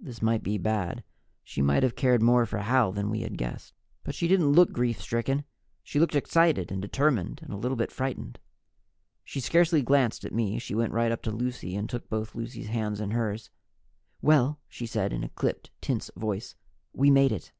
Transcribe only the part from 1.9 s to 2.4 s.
cared